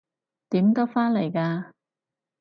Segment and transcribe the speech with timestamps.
[0.49, 1.69] 點得返嚟㗎？